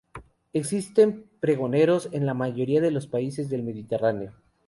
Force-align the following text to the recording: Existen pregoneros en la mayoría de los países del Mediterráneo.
Existen 0.53 1.29
pregoneros 1.41 2.09
en 2.11 2.25
la 2.25 2.33
mayoría 2.33 2.81
de 2.81 2.89
los 2.89 3.05
países 3.05 3.51
del 3.51 3.61
Mediterráneo. 3.61 4.33